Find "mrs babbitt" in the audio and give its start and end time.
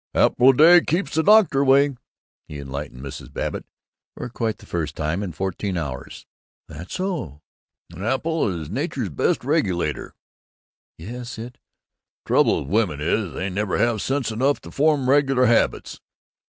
3.03-3.67